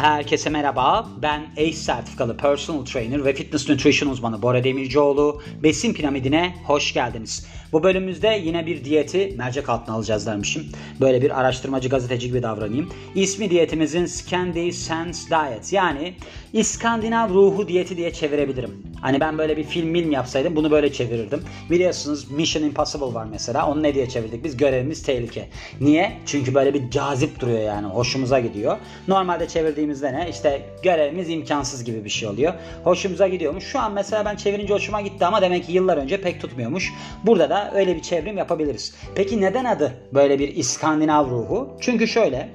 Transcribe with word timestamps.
Herkese 0.00 0.50
merhaba. 0.50 1.08
Ben 1.22 1.46
ACE 1.56 1.72
sertifikalı 1.72 2.36
personal 2.36 2.84
trainer 2.84 3.24
ve 3.24 3.34
fitness 3.34 3.68
nutrition 3.68 4.10
uzmanı 4.10 4.42
Bora 4.42 4.64
Demircioğlu. 4.64 5.42
Besin 5.62 5.94
piramidine 5.94 6.54
hoş 6.66 6.94
geldiniz. 6.94 7.46
Bu 7.72 7.82
bölümümüzde 7.82 8.40
yine 8.44 8.66
bir 8.66 8.84
diyeti 8.84 9.34
mercek 9.38 9.68
altına 9.68 9.94
alacağız 9.94 10.26
dermişim. 10.26 10.66
Böyle 11.00 11.22
bir 11.22 11.40
araştırmacı 11.40 11.88
gazeteci 11.88 12.28
gibi 12.28 12.42
davranayım. 12.42 12.88
İsmi 13.14 13.50
diyetimizin 13.50 14.06
Scandi 14.06 14.72
Sense 14.72 15.30
Diet 15.30 15.72
yani 15.72 16.14
İskandinav 16.52 17.30
ruhu 17.30 17.68
diyeti 17.68 17.96
diye 17.96 18.12
çevirebilirim. 18.12 18.82
Hani 19.00 19.20
ben 19.20 19.38
böyle 19.38 19.56
bir 19.56 19.64
film 19.64 19.90
film 20.10 20.12
yapsaydım 20.12 20.56
bunu 20.56 20.70
böyle 20.70 20.92
çevirirdim. 20.92 21.42
Biliyorsunuz 21.70 22.30
Mission 22.30 22.62
Impossible 22.62 23.14
var 23.14 23.26
mesela. 23.30 23.70
Onu 23.70 23.82
ne 23.82 23.94
diye 23.94 24.08
çevirdik 24.08 24.44
biz? 24.44 24.56
Görevimiz 24.56 25.02
tehlike. 25.02 25.48
Niye? 25.80 26.12
Çünkü 26.26 26.54
böyle 26.54 26.74
bir 26.74 26.90
cazip 26.90 27.40
duruyor 27.40 27.60
yani. 27.60 27.86
Hoşumuza 27.86 28.40
gidiyor. 28.40 28.76
Normalde 29.08 29.48
çevirdiğimizde 29.48 30.12
ne? 30.12 30.30
İşte 30.30 30.62
görevimiz 30.82 31.30
imkansız 31.30 31.84
gibi 31.84 32.04
bir 32.04 32.10
şey 32.10 32.28
oluyor. 32.28 32.54
Hoşumuza 32.84 33.28
gidiyormuş. 33.28 33.64
Şu 33.64 33.78
an 33.78 33.92
mesela 33.92 34.24
ben 34.24 34.36
çevirince 34.36 34.74
hoşuma 34.74 35.00
gitti 35.00 35.26
ama 35.26 35.42
demek 35.42 35.66
ki 35.66 35.72
yıllar 35.72 35.96
önce 35.96 36.20
pek 36.20 36.40
tutmuyormuş. 36.40 36.92
Burada 37.24 37.50
da 37.50 37.59
öyle 37.74 37.96
bir 37.96 38.02
çevrim 38.02 38.36
yapabiliriz. 38.36 38.94
Peki 39.14 39.40
neden 39.40 39.64
adı 39.64 39.92
böyle 40.14 40.38
bir 40.38 40.56
İskandinav 40.56 41.30
ruhu? 41.30 41.76
Çünkü 41.80 42.08
şöyle. 42.08 42.48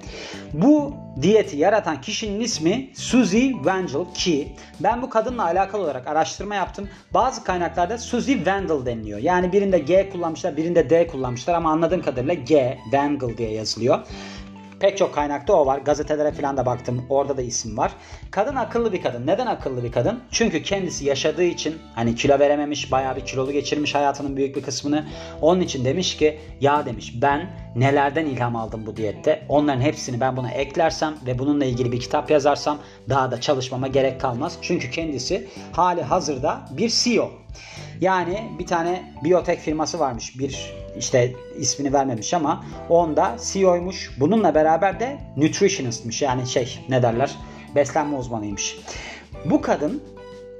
Bu 0.53 0.93
diyeti 1.21 1.57
yaratan 1.57 2.01
kişinin 2.01 2.39
ismi 2.39 2.89
Suzy 2.93 3.51
Wangel 3.51 4.13
ki 4.13 4.47
ben 4.79 5.01
bu 5.01 5.09
kadınla 5.09 5.43
alakalı 5.43 5.83
olarak 5.83 6.07
araştırma 6.07 6.55
yaptım. 6.55 6.89
Bazı 7.13 7.43
kaynaklarda 7.43 7.97
Suzy 7.97 8.33
Wangel 8.33 8.85
deniliyor. 8.85 9.19
Yani 9.19 9.51
birinde 9.51 9.79
G 9.79 10.09
kullanmışlar, 10.09 10.57
birinde 10.57 10.89
D 10.89 11.07
kullanmışlar 11.07 11.53
ama 11.53 11.71
anladığım 11.71 12.01
kadarıyla 12.01 12.33
G 12.33 12.77
Wangel 12.83 13.37
diye 13.37 13.51
yazılıyor. 13.51 13.99
Pek 14.79 14.97
çok 14.97 15.15
kaynakta 15.15 15.53
o 15.53 15.65
var. 15.65 15.77
Gazetelere 15.77 16.31
falan 16.31 16.57
da 16.57 16.65
baktım. 16.65 17.05
Orada 17.09 17.37
da 17.37 17.41
isim 17.41 17.77
var. 17.77 17.91
Kadın 18.31 18.55
akıllı 18.55 18.93
bir 18.93 19.01
kadın. 19.01 19.27
Neden 19.27 19.47
akıllı 19.47 19.83
bir 19.83 19.91
kadın? 19.91 20.19
Çünkü 20.31 20.63
kendisi 20.63 21.05
yaşadığı 21.05 21.43
için 21.43 21.75
hani 21.95 22.15
kilo 22.15 22.39
verememiş, 22.39 22.91
bayağı 22.91 23.15
bir 23.15 23.25
kilolu 23.25 23.51
geçirmiş 23.51 23.95
hayatının 23.95 24.37
büyük 24.37 24.55
bir 24.55 24.61
kısmını. 24.61 25.05
Onun 25.41 25.61
için 25.61 25.85
demiş 25.85 26.17
ki 26.17 26.39
ya 26.61 26.85
demiş 26.85 27.13
ben 27.21 27.49
nelerden 27.75 28.25
ilham 28.25 28.55
aldım 28.55 28.85
bu 28.85 28.97
diyette. 28.97 29.45
Onların 29.49 29.81
hepsini 29.81 30.19
ben 30.19 30.37
buna 30.37 30.51
eklersem 30.51 31.15
ve 31.25 31.39
bununla 31.39 31.65
ilgili 31.65 31.91
bir 31.91 31.99
kitap 31.99 32.31
yazarsam 32.31 32.77
daha 33.09 33.31
da 33.31 33.41
çalışmama 33.41 33.87
gerek 33.87 34.21
kalmaz. 34.21 34.57
Çünkü 34.61 34.91
kendisi 34.91 35.47
hali 35.71 36.01
hazırda 36.01 36.65
bir 36.71 36.89
CEO. 36.89 37.44
Yani 38.01 38.51
bir 38.59 38.67
tane 38.67 39.13
biyotek 39.23 39.59
firması 39.59 39.99
varmış. 39.99 40.39
Bir 40.39 40.73
işte 40.97 41.33
ismini 41.57 41.93
vermemiş 41.93 42.33
ama 42.33 42.65
onda 42.89 43.35
CEO'ymuş. 43.43 44.11
Bununla 44.19 44.55
beraber 44.55 44.99
de 44.99 45.17
nutritionistmiş. 45.37 46.21
Yani 46.21 46.47
şey 46.47 46.79
ne 46.89 47.03
derler? 47.03 47.35
Beslenme 47.75 48.17
uzmanıymış. 48.17 48.77
Bu 49.45 49.61
kadın 49.61 50.03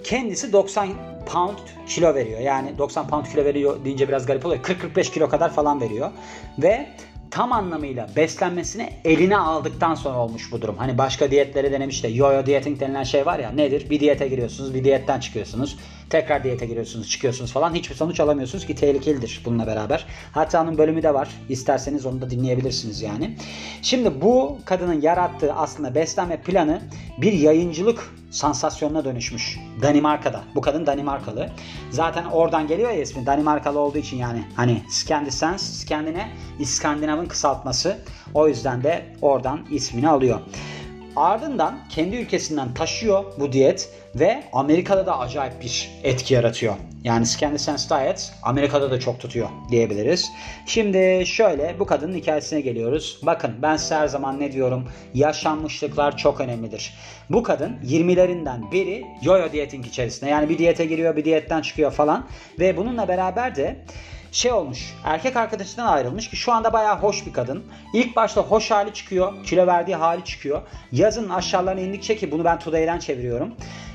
kendisi 0.04 0.54
90 0.54 0.90
pound 1.26 1.58
kilo 1.88 2.16
veriyor. 2.16 2.40
Yani 2.40 2.78
90 2.78 3.08
pound 3.08 3.26
kilo 3.26 3.46
veriyor 3.46 3.86
deyince 3.86 4.08
biraz 4.08 4.26
garip 4.26 4.46
oluyor. 4.46 4.64
40-45 4.64 5.12
kilo 5.12 5.30
kadar 5.30 5.54
falan 5.54 5.82
veriyor. 5.82 6.12
Ve 6.58 6.88
tam 7.32 7.54
anlamıyla 7.54 8.10
beslenmesini 8.16 8.90
eline 9.06 9.38
aldıktan 9.38 9.96
sonra 9.96 10.18
olmuş 10.18 10.52
bu 10.52 10.62
durum. 10.62 10.78
Hani 10.78 10.98
başka 10.98 11.32
diyetleri 11.32 11.72
denemiş 11.72 12.04
de 12.04 12.08
yo-yo 12.08 12.46
dieting 12.46 12.80
denilen 12.80 13.04
şey 13.04 13.26
var 13.26 13.40
ya 13.40 13.52
nedir? 13.52 13.90
Bir 13.90 14.00
diyete 14.00 14.28
giriyorsunuz, 14.28 14.74
bir 14.74 14.84
diyetten 14.84 15.20
çıkıyorsunuz. 15.20 15.78
Tekrar 16.10 16.44
diyete 16.44 16.66
giriyorsunuz, 16.66 17.10
çıkıyorsunuz 17.10 17.52
falan. 17.52 17.74
Hiçbir 17.74 17.96
sonuç 17.96 18.20
alamıyorsunuz 18.20 18.66
ki 18.66 18.76
tehlikelidir 18.76 19.42
bununla 19.46 19.68
beraber. 19.68 20.06
Hatta 20.32 20.64
onun 20.64 20.78
bölümü 20.78 21.04
de 21.04 21.14
var. 21.14 21.30
İsterseniz 21.50 22.06
onu 22.06 22.22
da 22.22 22.30
dinleyebilirsiniz 22.30 23.02
yani. 23.02 23.38
Şimdi 23.82 24.22
bu 24.22 24.58
kadının 24.66 25.02
yarattığı 25.02 25.54
aslında 25.54 25.96
beslenme 25.96 26.38
planı 26.38 26.82
bir 27.18 27.34
yayıncılık 27.34 28.12
sansasyonuna 28.36 29.06
dönüşmüş. 29.06 29.60
Danimarka'da. 29.82 30.42
Bu 30.56 30.62
kadın 30.62 30.86
Danimarkalı. 30.86 31.50
Zaten 31.90 32.26
oradan 32.26 32.68
geliyor 32.68 32.90
ya 32.90 33.02
ismi. 33.02 33.26
Danimarkalı 33.26 33.80
olduğu 33.80 33.98
için 33.98 34.18
yani 34.18 34.44
hani 34.56 34.82
Scandisens, 34.90 35.62
Skandine, 35.62 36.32
İskandinav'ın 36.60 37.26
kısaltması. 37.26 37.98
O 38.34 38.48
yüzden 38.48 38.84
de 38.84 39.06
oradan 39.22 39.60
ismini 39.72 40.10
alıyor. 40.10 40.40
Ardından 41.16 41.80
kendi 41.90 42.16
ülkesinden 42.16 42.74
taşıyor 42.74 43.24
bu 43.40 43.52
diyet 43.52 43.90
ve 44.16 44.44
Amerika'da 44.54 45.06
da 45.06 45.20
acayip 45.20 45.62
bir 45.62 45.92
etki 46.04 46.34
yaratıyor. 46.34 46.76
Yani 47.04 47.26
Scandi 47.26 47.60
Sense 47.60 47.90
Diet 47.90 48.34
Amerika'da 48.44 48.92
da 48.92 49.00
çok 49.00 49.20
tutuyor 49.20 49.50
diyebiliriz. 49.72 50.32
Şimdi 50.66 51.26
şöyle 51.26 51.76
bu 51.80 51.86
kadının 51.86 52.16
hikayesine 52.16 52.62
geliyoruz. 52.62 53.20
Bakın 53.24 53.56
ben 53.62 53.78
size 53.78 53.96
her 53.96 54.08
zaman 54.08 54.40
ne 54.40 54.52
diyorum? 54.52 54.88
Yaşanmışlıklar 55.14 56.18
çok 56.18 56.42
önemlidir. 56.42 56.94
Bu 57.30 57.44
kadın 57.44 57.78
20'lerinden 57.86 58.72
beri 58.72 59.06
yo-yo 59.22 59.52
dieting 59.52 59.86
içerisinde. 59.86 60.30
Yani 60.30 60.50
bir 60.50 60.58
diyete 60.58 60.86
giriyor 60.86 61.16
bir 61.16 61.26
diyetten 61.26 61.62
çıkıyor 61.62 61.92
falan. 61.92 62.28
Ve 62.60 62.78
bununla 62.78 63.08
beraber 63.08 63.56
de 63.56 63.76
şey 64.36 64.52
olmuş. 64.52 64.94
Erkek 65.04 65.38
arkadaşından 65.38 65.88
ayrılmış 65.88 66.30
ki 66.30 66.36
şu 66.36 66.52
anda 66.52 66.74
bayağı 66.74 67.00
hoş 67.00 67.26
bir 67.26 67.34
kadın. 67.34 67.64
İlk 67.94 68.16
başta 68.16 68.42
hoş 68.42 68.72
hali 68.72 68.94
çıkıyor. 68.94 69.44
Kilo 69.44 69.68
verdiği 69.68 69.96
hali 69.96 70.24
çıkıyor. 70.24 70.62
Yazın 70.92 71.30
aşağılarına 71.30 71.82
indikçe 71.82 72.16
ki 72.16 72.32
bunu 72.32 72.46
ben 72.46 72.60
Today'den 72.60 73.00
çeviriyorum. 73.00 73.54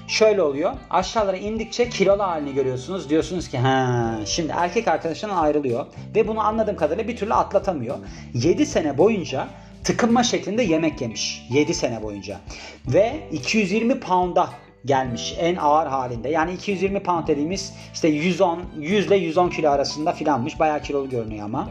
Şöyle 0.08 0.42
oluyor. 0.42 0.72
Aşağılara 0.90 1.36
indikçe 1.36 1.88
kilolu 1.88 2.22
halini 2.22 2.54
görüyorsunuz. 2.54 3.10
Diyorsunuz 3.10 3.48
ki 3.48 3.58
ha 3.58 4.14
şimdi 4.26 4.52
erkek 4.56 4.88
arkadaşından 4.88 5.36
ayrılıyor. 5.36 5.86
Ve 6.14 6.28
bunu 6.28 6.40
anladığım 6.40 6.76
kadarıyla 6.76 7.08
bir 7.08 7.16
türlü 7.16 7.34
atlatamıyor. 7.34 7.98
7 8.34 8.66
sene 8.66 8.98
boyunca 8.98 9.48
tıkınma 9.84 10.22
şeklinde 10.22 10.62
yemek 10.62 11.00
yemiş. 11.00 11.46
7 11.50 11.74
sene 11.74 12.02
boyunca. 12.02 12.40
Ve 12.86 13.28
220 13.32 14.00
pound'a 14.00 14.50
gelmiş 14.84 15.34
en 15.38 15.56
ağır 15.56 15.86
halinde. 15.86 16.28
Yani 16.28 16.52
220 16.52 17.02
pound 17.02 17.28
dediğimiz 17.28 17.72
işte 17.94 18.08
110 18.08 18.62
100 18.78 19.06
ile 19.06 19.16
110 19.16 19.48
kilo 19.48 19.70
arasında 19.70 20.12
filanmış. 20.12 20.60
Bayağı 20.60 20.82
kilolu 20.82 21.08
görünüyor 21.08 21.44
ama. 21.44 21.70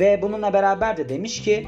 Ve 0.00 0.22
bununla 0.22 0.52
beraber 0.52 0.96
de 0.96 1.08
demiş 1.08 1.42
ki 1.42 1.66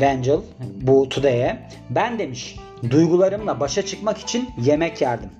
Vangel 0.00 0.40
bu 0.80 1.08
Today'e 1.08 1.68
ben 1.90 2.18
demiş 2.18 2.56
duygularımla 2.90 3.60
başa 3.60 3.86
çıkmak 3.86 4.18
için 4.18 4.50
yemek 4.62 5.00
yerdim. 5.00 5.30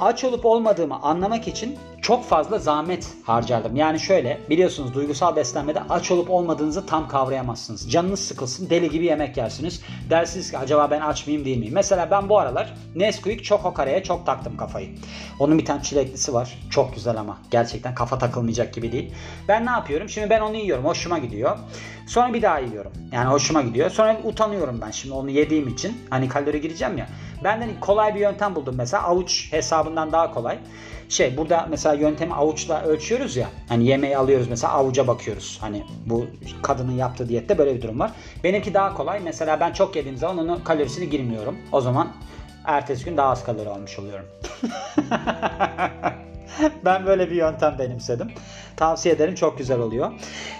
Aç 0.00 0.24
olup 0.24 0.46
olmadığımı 0.46 1.02
anlamak 1.02 1.48
için 1.48 1.78
çok 2.04 2.24
fazla 2.24 2.58
zahmet 2.58 3.08
harcardım. 3.22 3.76
Yani 3.76 4.00
şöyle 4.00 4.40
biliyorsunuz 4.50 4.94
duygusal 4.94 5.36
beslenmede 5.36 5.82
aç 5.90 6.10
olup 6.10 6.30
olmadığınızı 6.30 6.86
tam 6.86 7.08
kavrayamazsınız. 7.08 7.90
Canınız 7.90 8.20
sıkılsın 8.20 8.70
deli 8.70 8.90
gibi 8.90 9.04
yemek 9.04 9.36
yersiniz. 9.36 9.82
Dersiniz 10.10 10.50
ki 10.50 10.58
acaba 10.58 10.90
ben 10.90 11.00
aç 11.00 11.26
mıyım 11.26 11.44
değil 11.44 11.58
miyim? 11.58 11.74
Mesela 11.74 12.10
ben 12.10 12.28
bu 12.28 12.38
aralar 12.38 12.74
Nesquik 12.94 13.44
çok 13.44 13.76
kareye 13.76 14.02
çok 14.02 14.26
taktım 14.26 14.56
kafayı. 14.56 14.88
Onun 15.38 15.58
bir 15.58 15.64
tane 15.64 15.82
çileklisi 15.82 16.34
var. 16.34 16.58
Çok 16.70 16.94
güzel 16.94 17.16
ama. 17.16 17.38
Gerçekten 17.50 17.94
kafa 17.94 18.18
takılmayacak 18.18 18.74
gibi 18.74 18.92
değil. 18.92 19.14
Ben 19.48 19.66
ne 19.66 19.70
yapıyorum? 19.70 20.08
Şimdi 20.08 20.30
ben 20.30 20.40
onu 20.40 20.56
yiyorum. 20.56 20.84
Hoşuma 20.84 21.18
gidiyor. 21.18 21.58
Sonra 22.06 22.34
bir 22.34 22.42
daha 22.42 22.58
yiyorum. 22.58 22.92
Yani 23.12 23.30
hoşuma 23.30 23.62
gidiyor. 23.62 23.90
Sonra 23.90 24.16
utanıyorum 24.24 24.80
ben 24.86 24.90
şimdi 24.90 25.14
onu 25.14 25.30
yediğim 25.30 25.68
için. 25.68 25.96
Hani 26.10 26.28
kalori 26.28 26.60
gireceğim 26.60 26.98
ya. 26.98 27.06
Benden 27.44 27.70
kolay 27.80 28.14
bir 28.14 28.20
yöntem 28.20 28.54
buldum 28.54 28.74
mesela. 28.78 29.02
Avuç 29.02 29.52
hesabından 29.52 30.12
daha 30.12 30.34
kolay. 30.34 30.58
Şey 31.08 31.36
burada 31.36 31.66
mesela 31.70 31.94
yöntemi 31.94 32.34
avuçla 32.34 32.82
ölçüyoruz 32.82 33.36
ya. 33.36 33.48
Hani 33.68 33.86
yemeği 33.86 34.16
alıyoruz 34.16 34.48
mesela 34.48 34.72
avuca 34.72 35.06
bakıyoruz. 35.06 35.58
Hani 35.60 35.84
bu 36.06 36.26
kadının 36.62 36.92
yaptığı 36.92 37.28
diyette 37.28 37.58
böyle 37.58 37.74
bir 37.74 37.82
durum 37.82 38.00
var. 38.00 38.12
Benimki 38.44 38.74
daha 38.74 38.94
kolay. 38.94 39.20
Mesela 39.20 39.60
ben 39.60 39.72
çok 39.72 39.96
yediğim 39.96 40.16
zaman 40.16 40.38
onun 40.38 40.60
kalorisini 40.60 41.10
girmiyorum. 41.10 41.56
O 41.72 41.80
zaman 41.80 42.12
ertesi 42.64 43.04
gün 43.04 43.16
daha 43.16 43.28
az 43.30 43.44
kalori 43.44 43.68
almış 43.68 43.98
oluyorum. 43.98 44.26
ben 46.84 47.06
böyle 47.06 47.30
bir 47.30 47.36
yöntem 47.36 47.76
benimsedim. 47.78 48.32
Tavsiye 48.76 49.14
ederim 49.14 49.34
çok 49.34 49.58
güzel 49.58 49.78
oluyor. 49.78 50.12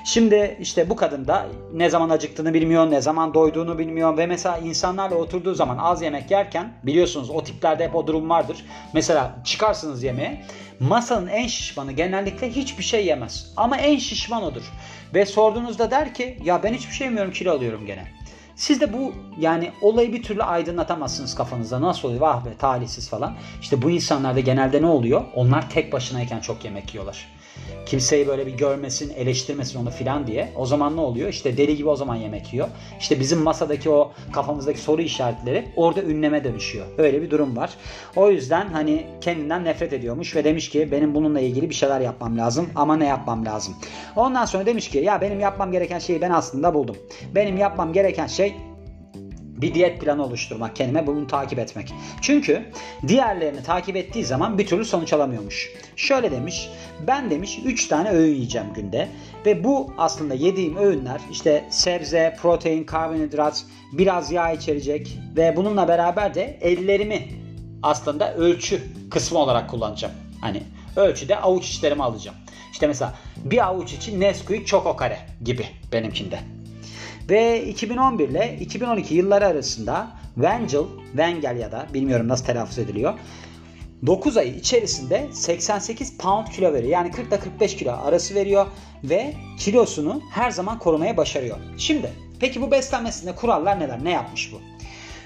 Şimdi 0.04 0.56
işte 0.60 0.90
bu 0.90 0.96
kadın 0.96 1.26
da 1.26 1.46
ne 1.72 1.90
zaman 1.90 2.10
acıktığını 2.10 2.54
bilmiyor, 2.54 2.90
ne 2.90 3.00
zaman 3.00 3.34
doyduğunu 3.34 3.78
bilmiyor 3.78 4.16
ve 4.16 4.26
mesela 4.26 4.58
insanlarla 4.58 5.16
oturduğu 5.16 5.54
zaman 5.54 5.78
az 5.78 6.02
yemek 6.02 6.30
yerken 6.30 6.72
biliyorsunuz 6.82 7.30
o 7.30 7.44
tiplerde 7.44 7.84
hep 7.84 7.94
o 7.94 8.06
durum 8.06 8.30
vardır. 8.30 8.64
Mesela 8.92 9.36
çıkarsınız 9.44 10.02
yemeğe 10.02 10.44
masanın 10.80 11.26
en 11.26 11.46
şişmanı 11.46 11.92
genellikle 11.92 12.50
hiçbir 12.50 12.84
şey 12.84 13.06
yemez. 13.06 13.52
Ama 13.56 13.76
en 13.76 13.98
şişman 13.98 14.42
odur. 14.42 14.72
Ve 15.14 15.26
sorduğunuzda 15.26 15.90
der 15.90 16.14
ki 16.14 16.38
ya 16.44 16.62
ben 16.62 16.74
hiçbir 16.74 16.92
şey 16.92 17.06
yemiyorum 17.06 17.32
kilo 17.32 17.52
alıyorum 17.52 17.86
gene. 17.86 18.23
Siz 18.56 18.80
de 18.80 18.92
bu 18.92 19.12
yani 19.38 19.72
olayı 19.82 20.12
bir 20.12 20.22
türlü 20.22 20.42
aydınlatamazsınız 20.42 21.34
kafanızda. 21.34 21.80
Nasıl 21.80 22.08
oluyor? 22.08 22.20
Vah 22.20 22.44
be 22.44 22.56
talihsiz 22.58 23.08
falan. 23.08 23.34
İşte 23.60 23.82
bu 23.82 23.90
insanlarda 23.90 24.40
genelde 24.40 24.82
ne 24.82 24.86
oluyor? 24.86 25.24
Onlar 25.34 25.70
tek 25.70 25.92
başınayken 25.92 26.40
çok 26.40 26.64
yemek 26.64 26.94
yiyorlar 26.94 27.28
kimseyi 27.86 28.28
böyle 28.28 28.46
bir 28.46 28.52
görmesin, 28.52 29.12
eleştirmesin 29.16 29.78
onu 29.78 29.90
filan 29.90 30.26
diye. 30.26 30.52
O 30.56 30.66
zaman 30.66 30.96
ne 30.96 31.00
oluyor? 31.00 31.28
İşte 31.28 31.56
deli 31.56 31.76
gibi 31.76 31.88
o 31.88 31.96
zaman 31.96 32.16
yemek 32.16 32.52
yiyor. 32.52 32.68
İşte 33.00 33.20
bizim 33.20 33.38
masadaki 33.38 33.90
o 33.90 34.12
kafamızdaki 34.32 34.80
soru 34.80 35.02
işaretleri 35.02 35.68
orada 35.76 36.02
ünleme 36.02 36.44
dönüşüyor. 36.44 36.86
Öyle 36.98 37.22
bir 37.22 37.30
durum 37.30 37.56
var. 37.56 37.70
O 38.16 38.30
yüzden 38.30 38.68
hani 38.68 39.06
kendinden 39.20 39.64
nefret 39.64 39.92
ediyormuş 39.92 40.36
ve 40.36 40.44
demiş 40.44 40.68
ki 40.68 40.88
benim 40.92 41.14
bununla 41.14 41.40
ilgili 41.40 41.70
bir 41.70 41.74
şeyler 41.74 42.00
yapmam 42.00 42.38
lazım 42.38 42.68
ama 42.74 42.96
ne 42.96 43.06
yapmam 43.06 43.44
lazım? 43.44 43.74
Ondan 44.16 44.44
sonra 44.44 44.66
demiş 44.66 44.88
ki 44.90 44.98
ya 44.98 45.20
benim 45.20 45.40
yapmam 45.40 45.72
gereken 45.72 45.98
şeyi 45.98 46.20
ben 46.20 46.30
aslında 46.30 46.74
buldum. 46.74 46.96
Benim 47.34 47.56
yapmam 47.56 47.92
gereken 47.92 48.26
şey 48.26 48.54
bir 49.56 49.74
diyet 49.74 50.00
planı 50.00 50.24
oluşturmak 50.24 50.76
kendime 50.76 51.06
bunu 51.06 51.26
takip 51.26 51.58
etmek. 51.58 51.94
Çünkü 52.20 52.62
diğerlerini 53.08 53.62
takip 53.62 53.96
ettiği 53.96 54.24
zaman 54.24 54.58
bir 54.58 54.66
türlü 54.66 54.84
sonuç 54.84 55.12
alamıyormuş. 55.12 55.70
Şöyle 55.96 56.30
demiş 56.30 56.68
ben 57.06 57.30
demiş 57.30 57.58
3 57.64 57.88
tane 57.88 58.10
öğün 58.10 58.34
yiyeceğim 58.34 58.66
günde 58.74 59.08
ve 59.46 59.64
bu 59.64 59.92
aslında 59.98 60.34
yediğim 60.34 60.76
öğünler 60.76 61.20
işte 61.32 61.64
sebze, 61.70 62.36
protein, 62.42 62.84
karbonhidrat, 62.84 63.64
biraz 63.92 64.32
yağ 64.32 64.52
içerecek 64.52 65.18
ve 65.36 65.56
bununla 65.56 65.88
beraber 65.88 66.34
de 66.34 66.58
ellerimi 66.60 67.28
aslında 67.82 68.34
ölçü 68.34 68.82
kısmı 69.10 69.38
olarak 69.38 69.70
kullanacağım. 69.70 70.14
Hani 70.40 70.62
ölçüde 70.96 71.36
avuç 71.36 71.70
içlerimi 71.70 72.02
alacağım. 72.02 72.36
İşte 72.72 72.86
mesela 72.86 73.14
bir 73.36 73.66
avuç 73.66 73.92
için 73.92 74.20
Nesquik 74.20 74.66
Choco 74.66 74.96
Kare 74.96 75.18
gibi 75.44 75.66
benimkinde. 75.92 76.38
Ve 77.30 77.64
2011 77.66 78.28
ile 78.28 78.58
2012 78.60 79.14
yılları 79.14 79.46
arasında 79.46 80.08
Vengel, 80.36 80.84
Vengel 81.14 81.56
ya 81.56 81.72
da 81.72 81.86
bilmiyorum 81.94 82.28
nasıl 82.28 82.44
telaffuz 82.44 82.78
ediliyor. 82.78 83.14
9 84.06 84.36
ay 84.36 84.48
içerisinde 84.48 85.28
88 85.32 86.18
pound 86.18 86.46
kilo 86.46 86.72
veriyor. 86.72 86.92
Yani 86.92 87.10
40 87.10 87.28
ile 87.28 87.38
45 87.40 87.76
kilo 87.76 87.92
arası 87.92 88.34
veriyor 88.34 88.66
ve 89.04 89.34
kilosunu 89.58 90.22
her 90.30 90.50
zaman 90.50 90.78
korumaya 90.78 91.16
başarıyor. 91.16 91.56
Şimdi 91.78 92.12
peki 92.40 92.62
bu 92.62 92.70
beslenmesinde 92.70 93.34
kurallar 93.34 93.80
neler? 93.80 94.04
Ne 94.04 94.10
yapmış 94.10 94.52
bu? 94.52 94.73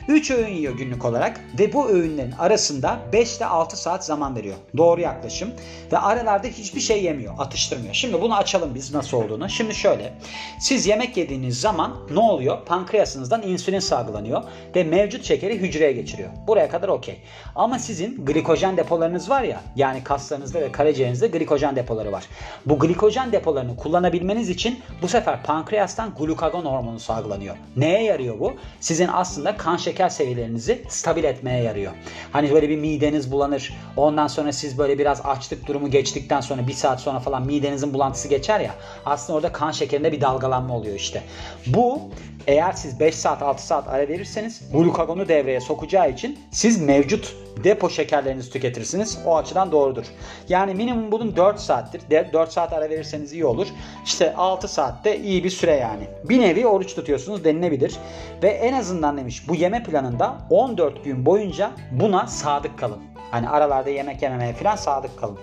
3 0.08 0.30
öğün 0.30 0.48
yiyor 0.48 0.76
günlük 0.76 1.04
olarak 1.04 1.40
ve 1.58 1.72
bu 1.72 1.88
öğünlerin 1.88 2.32
arasında 2.32 2.98
5 3.12 3.36
ile 3.36 3.46
6 3.46 3.76
saat 3.76 4.04
zaman 4.04 4.36
veriyor. 4.36 4.56
Doğru 4.76 5.00
yaklaşım. 5.00 5.50
Ve 5.92 5.98
aralarda 5.98 6.48
hiçbir 6.48 6.80
şey 6.80 7.04
yemiyor, 7.04 7.34
atıştırmıyor. 7.38 7.94
Şimdi 7.94 8.22
bunu 8.22 8.36
açalım 8.36 8.74
biz 8.74 8.94
nasıl 8.94 9.16
olduğunu. 9.16 9.48
Şimdi 9.48 9.74
şöyle. 9.74 10.12
Siz 10.60 10.86
yemek 10.86 11.16
yediğiniz 11.16 11.60
zaman 11.60 11.96
ne 12.10 12.18
oluyor? 12.18 12.64
Pankreasınızdan 12.66 13.42
insülin 13.42 13.78
salgılanıyor 13.78 14.42
ve 14.76 14.84
mevcut 14.84 15.24
şekeri 15.24 15.58
hücreye 15.58 15.92
geçiriyor. 15.92 16.30
Buraya 16.46 16.70
kadar 16.70 16.88
okey. 16.88 17.18
Ama 17.54 17.78
sizin 17.78 18.24
glikojen 18.24 18.76
depolarınız 18.76 19.30
var 19.30 19.42
ya, 19.42 19.60
yani 19.76 20.04
kaslarınızda 20.04 20.60
ve 20.60 20.72
karaciğerinizde 20.72 21.26
glikojen 21.26 21.76
depoları 21.76 22.12
var. 22.12 22.24
Bu 22.66 22.78
glikojen 22.78 23.32
depolarını 23.32 23.76
kullanabilmeniz 23.76 24.50
için 24.50 24.80
bu 25.02 25.08
sefer 25.08 25.42
pankreastan 25.42 26.14
glukagon 26.18 26.64
hormonu 26.64 27.00
salgılanıyor. 27.00 27.56
Neye 27.76 28.04
yarıyor 28.04 28.40
bu? 28.40 28.52
Sizin 28.80 29.08
aslında 29.12 29.56
kan 29.56 29.76
şekeri 29.76 29.97
şeker 29.98 30.08
seviyelerinizi 30.08 30.82
stabil 30.88 31.24
etmeye 31.24 31.62
yarıyor. 31.62 31.92
Hani 32.32 32.52
böyle 32.52 32.68
bir 32.68 32.76
mideniz 32.76 33.32
bulanır. 33.32 33.72
Ondan 33.96 34.26
sonra 34.26 34.52
siz 34.52 34.78
böyle 34.78 34.98
biraz 34.98 35.20
açlık 35.24 35.66
durumu 35.66 35.90
geçtikten 35.90 36.40
sonra 36.40 36.66
bir 36.66 36.72
saat 36.72 37.00
sonra 37.00 37.20
falan 37.20 37.46
midenizin 37.46 37.94
bulantısı 37.94 38.28
geçer 38.28 38.60
ya. 38.60 38.74
Aslında 39.06 39.36
orada 39.36 39.52
kan 39.52 39.70
şekerinde 39.70 40.12
bir 40.12 40.20
dalgalanma 40.20 40.76
oluyor 40.76 40.94
işte. 40.94 41.22
Bu 41.66 42.00
eğer 42.46 42.72
siz 42.72 43.00
5 43.00 43.14
saat 43.14 43.42
6 43.42 43.66
saat 43.66 43.88
ara 43.88 44.08
verirseniz 44.08 44.62
glukagonu 44.72 45.28
devreye 45.28 45.60
sokacağı 45.60 46.10
için 46.10 46.38
siz 46.50 46.82
mevcut 46.82 47.36
depo 47.64 47.90
şekerlerinizi 47.90 48.50
tüketirsiniz. 48.50 49.18
O 49.26 49.36
açıdan 49.36 49.72
doğrudur. 49.72 50.04
Yani 50.48 50.74
minimum 50.74 51.12
bunun 51.12 51.36
4 51.36 51.60
saattir. 51.60 52.02
4 52.32 52.52
saat 52.52 52.72
ara 52.72 52.90
verirseniz 52.90 53.32
iyi 53.32 53.44
olur. 53.44 53.66
İşte 54.04 54.34
6 54.34 54.68
saatte 54.68 55.20
iyi 55.20 55.44
bir 55.44 55.50
süre 55.50 55.76
yani. 55.76 56.02
Bir 56.24 56.40
nevi 56.40 56.66
oruç 56.66 56.94
tutuyorsunuz 56.94 57.44
denilebilir. 57.44 57.96
Ve 58.42 58.48
en 58.48 58.72
azından 58.72 59.16
demiş 59.16 59.48
bu 59.48 59.54
yeme 59.54 59.82
planında 59.88 60.38
14 60.50 61.04
gün 61.04 61.26
boyunca 61.26 61.70
buna 61.90 62.26
sadık 62.26 62.78
kalın. 62.78 62.98
Hani 63.30 63.48
aralarda 63.48 63.90
yemek 63.90 64.22
yememeye 64.22 64.52
falan 64.52 64.76
sadık 64.76 65.18
kalın. 65.18 65.38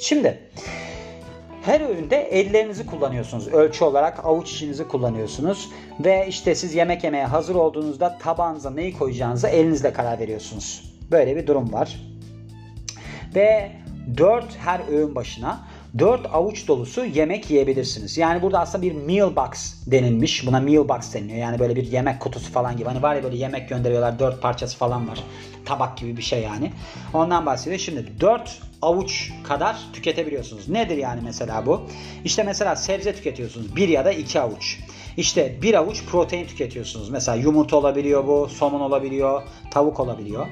Şimdi 0.00 0.38
her 1.62 1.80
öğünde 1.80 2.16
ellerinizi 2.16 2.86
kullanıyorsunuz. 2.86 3.48
Ölçü 3.48 3.84
olarak 3.84 4.24
avuç 4.26 4.52
içinizi 4.52 4.88
kullanıyorsunuz. 4.88 5.70
Ve 6.00 6.26
işte 6.28 6.54
siz 6.54 6.74
yemek 6.74 7.04
yemeye 7.04 7.26
hazır 7.26 7.54
olduğunuzda 7.54 8.18
tabağınıza 8.18 8.70
neyi 8.70 8.98
koyacağınıza 8.98 9.48
elinizle 9.48 9.92
karar 9.92 10.18
veriyorsunuz. 10.18 10.94
Böyle 11.10 11.36
bir 11.36 11.46
durum 11.46 11.72
var. 11.72 12.00
Ve 13.34 13.72
4 14.16 14.56
her 14.58 14.80
öğün 14.90 15.14
başına 15.14 15.60
4 15.98 16.26
avuç 16.32 16.68
dolusu 16.68 17.04
yemek 17.04 17.50
yiyebilirsiniz. 17.50 18.18
Yani 18.18 18.42
burada 18.42 18.60
aslında 18.60 18.82
bir 18.82 18.92
meal 18.92 19.36
box 19.36 19.74
denilmiş. 19.86 20.46
Buna 20.46 20.60
meal 20.60 20.88
box 20.88 21.14
deniliyor. 21.14 21.38
Yani 21.38 21.58
böyle 21.58 21.76
bir 21.76 21.92
yemek 21.92 22.20
kutusu 22.20 22.52
falan 22.52 22.76
gibi. 22.76 22.88
Hani 22.88 23.02
var 23.02 23.14
ya 23.14 23.22
böyle 23.22 23.36
yemek 23.36 23.68
gönderiyorlar 23.68 24.18
4 24.18 24.42
parçası 24.42 24.76
falan 24.76 25.08
var. 25.08 25.24
Tabak 25.64 25.98
gibi 25.98 26.16
bir 26.16 26.22
şey 26.22 26.42
yani. 26.42 26.72
Ondan 27.14 27.46
bahsediyor. 27.46 27.80
Şimdi 27.80 28.20
4 28.20 28.60
avuç 28.82 29.32
kadar 29.44 29.76
tüketebiliyorsunuz. 29.92 30.68
Nedir 30.68 30.96
yani 30.96 31.20
mesela 31.24 31.66
bu? 31.66 31.82
İşte 32.24 32.42
mesela 32.42 32.76
sebze 32.76 33.14
tüketiyorsunuz. 33.14 33.76
1 33.76 33.88
ya 33.88 34.04
da 34.04 34.12
2 34.12 34.40
avuç. 34.40 34.78
İşte 35.16 35.62
bir 35.62 35.74
avuç 35.74 36.04
protein 36.04 36.46
tüketiyorsunuz. 36.46 37.10
Mesela 37.10 37.36
yumurta 37.36 37.76
olabiliyor 37.76 38.26
bu, 38.26 38.48
somun 38.48 38.80
olabiliyor, 38.80 39.42
tavuk 39.70 40.00
olabiliyor. 40.00 40.46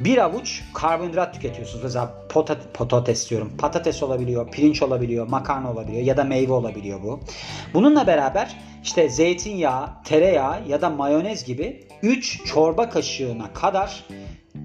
Bir 0.00 0.18
avuç 0.18 0.62
karbonhidrat 0.74 1.34
tüketiyorsunuz. 1.34 1.84
Mesela 1.84 2.14
potat 2.28 2.74
patates 2.74 3.30
diyorum. 3.30 3.52
Patates 3.58 4.02
olabiliyor, 4.02 4.50
pirinç 4.50 4.82
olabiliyor, 4.82 5.26
makarna 5.26 5.72
olabiliyor 5.72 6.02
ya 6.02 6.16
da 6.16 6.24
meyve 6.24 6.52
olabiliyor 6.52 7.02
bu. 7.02 7.20
Bununla 7.74 8.06
beraber 8.06 8.56
işte 8.82 9.08
zeytinyağı, 9.08 9.88
tereyağı 10.04 10.68
ya 10.68 10.82
da 10.82 10.90
mayonez 10.90 11.44
gibi 11.44 11.84
3 12.02 12.44
çorba 12.44 12.88
kaşığına 12.88 13.52
kadar 13.52 14.04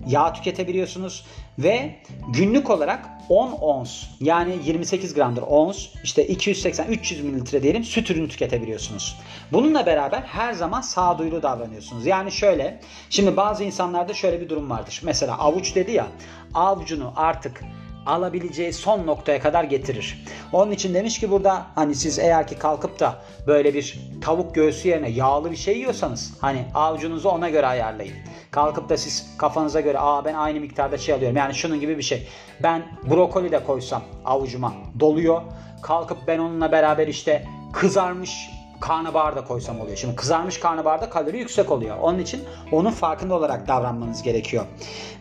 yağ 0.07 0.33
tüketebiliyorsunuz 0.33 1.25
ve 1.59 1.95
günlük 2.33 2.69
olarak 2.69 3.09
10 3.29 3.51
ons 3.51 4.03
yani 4.19 4.57
28 4.65 5.13
gramdır 5.13 5.41
ons 5.41 5.87
işte 6.03 6.27
280-300 6.27 7.21
mililitre 7.21 7.63
diyelim 7.63 7.83
süt 7.83 8.11
ürünü 8.11 8.29
tüketebiliyorsunuz. 8.29 9.19
Bununla 9.51 9.85
beraber 9.85 10.21
her 10.21 10.53
zaman 10.53 10.81
sağduyulu 10.81 11.43
davranıyorsunuz. 11.43 12.05
Yani 12.05 12.31
şöyle 12.31 12.79
şimdi 13.09 13.37
bazı 13.37 13.63
insanlarda 13.63 14.13
şöyle 14.13 14.41
bir 14.41 14.49
durum 14.49 14.69
vardır. 14.69 15.01
Mesela 15.03 15.37
avuç 15.37 15.75
dedi 15.75 15.91
ya 15.91 16.07
avucunu 16.53 17.13
artık 17.15 17.61
alabileceği 18.05 18.73
son 18.73 19.07
noktaya 19.07 19.41
kadar 19.41 19.63
getirir. 19.63 20.25
Onun 20.51 20.71
için 20.71 20.93
demiş 20.93 21.19
ki 21.19 21.31
burada 21.31 21.65
hani 21.75 21.95
siz 21.95 22.19
eğer 22.19 22.47
ki 22.47 22.57
kalkıp 22.59 22.99
da 22.99 23.15
böyle 23.47 23.73
bir 23.73 23.99
tavuk 24.21 24.55
göğsü 24.55 24.87
yerine 24.87 25.09
yağlı 25.09 25.51
bir 25.51 25.55
şey 25.55 25.77
yiyorsanız 25.77 26.33
hani 26.41 26.65
avucunuzu 26.75 27.29
ona 27.29 27.49
göre 27.49 27.67
ayarlayın. 27.67 28.15
Kalkıp 28.51 28.89
da 28.89 28.97
siz 28.97 29.37
kafanıza 29.37 29.81
göre 29.81 29.97
aa 29.99 30.25
ben 30.25 30.33
aynı 30.33 30.59
miktarda 30.59 30.97
şey 30.97 31.15
alıyorum. 31.15 31.37
Yani 31.37 31.53
şunun 31.53 31.79
gibi 31.79 31.97
bir 31.97 32.03
şey. 32.03 32.27
Ben 32.63 32.83
brokoli 33.09 33.51
de 33.51 33.63
koysam 33.63 34.01
avucuma 34.25 34.73
doluyor. 34.99 35.41
Kalkıp 35.81 36.17
ben 36.27 36.39
onunla 36.39 36.71
beraber 36.71 37.07
işte 37.07 37.45
kızarmış 37.73 38.49
karnabahar 38.81 39.35
da 39.35 39.43
koysam 39.43 39.79
oluyor. 39.79 39.97
Şimdi 39.97 40.15
kızarmış 40.15 40.59
karnabaharda 40.59 41.09
kalori 41.09 41.37
yüksek 41.37 41.71
oluyor. 41.71 41.97
Onun 42.01 42.19
için 42.19 42.41
onun 42.71 42.91
farkında 42.91 43.35
olarak 43.35 43.67
davranmanız 43.67 44.23
gerekiyor. 44.23 44.65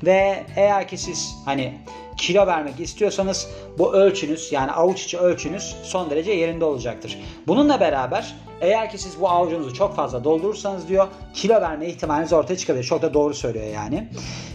Ve 0.02 0.46
eğer 0.56 0.88
ki 0.88 0.98
siz 0.98 1.36
hani 1.44 1.78
kilo 2.16 2.46
vermek 2.46 2.80
istiyorsanız 2.80 3.48
bu 3.78 3.94
ölçünüz 3.94 4.52
yani 4.52 4.72
avuç 4.72 5.04
içi 5.04 5.18
ölçünüz 5.18 5.76
son 5.82 6.10
derece 6.10 6.32
yerinde 6.32 6.64
olacaktır. 6.64 7.18
Bununla 7.46 7.80
beraber 7.80 8.34
eğer 8.60 8.90
ki 8.90 8.98
siz 8.98 9.20
bu 9.20 9.28
avucunuzu 9.28 9.74
çok 9.74 9.96
fazla 9.96 10.24
doldurursanız 10.24 10.88
diyor 10.88 11.08
kilo 11.34 11.60
verme 11.60 11.86
ihtimaliniz 11.86 12.32
ortaya 12.32 12.56
çıkabilir. 12.56 12.84
Çok 12.84 13.02
da 13.02 13.14
doğru 13.14 13.34
söylüyor 13.34 13.66
yani. 13.74 14.08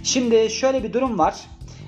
Şimdi 0.03 0.49
şöyle 0.49 0.83
bir 0.83 0.93
durum 0.93 1.19
var. 1.19 1.35